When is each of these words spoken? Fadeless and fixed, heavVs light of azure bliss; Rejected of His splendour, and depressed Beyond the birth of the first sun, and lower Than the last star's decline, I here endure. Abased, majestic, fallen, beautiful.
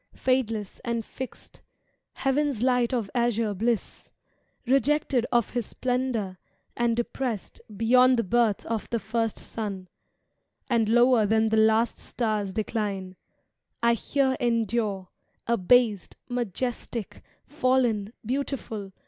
Fadeless 0.15 0.81
and 0.83 1.05
fixed, 1.05 1.61
heavVs 2.15 2.63
light 2.63 2.91
of 2.91 3.07
azure 3.13 3.53
bliss; 3.53 4.09
Rejected 4.65 5.27
of 5.31 5.51
His 5.51 5.67
splendour, 5.67 6.39
and 6.75 6.95
depressed 6.97 7.61
Beyond 7.77 8.17
the 8.17 8.23
birth 8.23 8.65
of 8.65 8.89
the 8.89 8.97
first 8.97 9.37
sun, 9.37 9.89
and 10.67 10.89
lower 10.89 11.27
Than 11.27 11.49
the 11.49 11.57
last 11.57 11.99
star's 11.99 12.51
decline, 12.51 13.15
I 13.83 13.93
here 13.93 14.35
endure. 14.39 15.09
Abased, 15.45 16.17
majestic, 16.27 17.21
fallen, 17.45 18.11
beautiful. 18.25 18.93